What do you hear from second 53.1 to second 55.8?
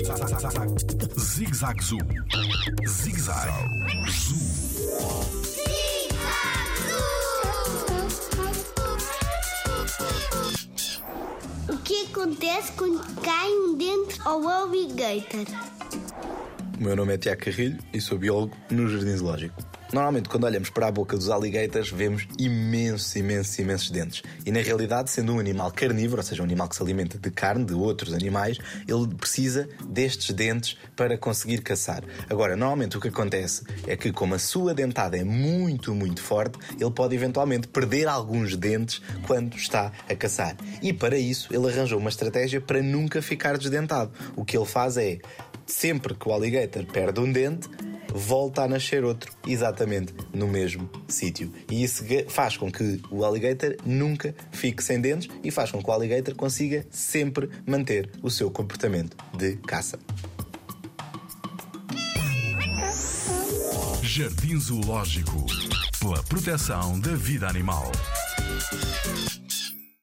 o alligator nunca fique sem dentes e faz